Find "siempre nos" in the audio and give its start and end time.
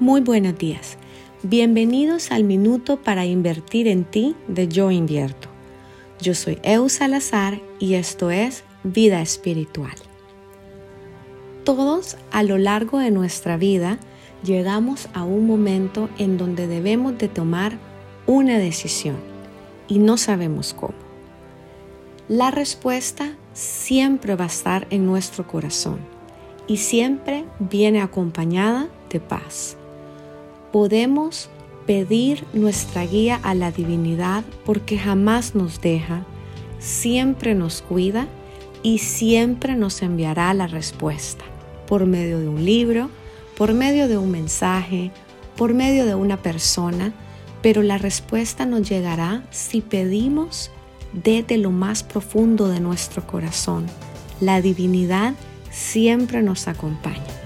36.80-37.80, 38.98-40.02, 55.70-56.66